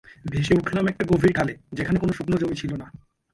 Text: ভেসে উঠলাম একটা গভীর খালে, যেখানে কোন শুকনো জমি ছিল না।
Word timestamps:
ভেসে 0.25 0.53
উঠলাম 0.53 0.85
একটা 0.87 1.03
গভীর 1.05 1.31
খালে, 1.33 1.53
যেখানে 1.73 1.97
কোন 1.99 2.09
শুকনো 2.11 2.37
জমি 2.37 2.55
ছিল 2.55 2.71
না। 2.75 2.87